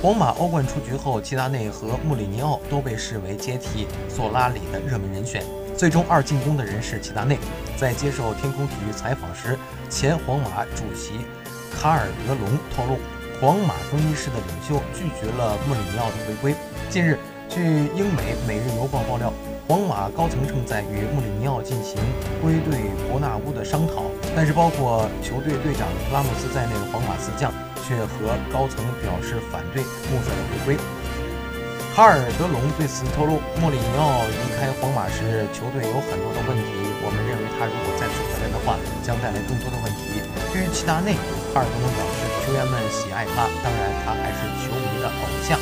[0.00, 5.42] 皇马欧冠出局后，齐达内和穆里尼奥都被视为接替索拉里的热门人选。
[5.76, 7.36] 最终二进宫的人是齐达内。
[7.76, 9.58] 在接受天空体育采访时，
[9.90, 11.14] 前皇马主席
[11.74, 12.96] 卡尔德隆透露，
[13.40, 16.54] 皇马更衣室的领袖拒绝了穆里尼奥的回归。
[16.88, 17.18] 近日，
[17.48, 17.60] 据
[17.96, 19.32] 英美《每日邮报》爆料，
[19.66, 21.96] 皇马高层正在与穆里尼奥进行
[22.40, 24.04] 归队伯纳乌的商讨，
[24.38, 27.50] 但是包括球队队长拉莫斯在内的皇马四将。
[27.88, 30.76] 却和高层表示反对穆帅的回归。
[31.96, 36.68] 卡尔德隆对此透露，莫里尼奥离开皇马时，球队有很多的问题。
[37.00, 40.20] 我们认为他如果再次回来的话，将带来更多的问题。
[40.52, 41.16] 对于齐达内，
[41.54, 45.56] 卡尔德隆表示，球员们喜爱他，当然他还是球迷的偶像。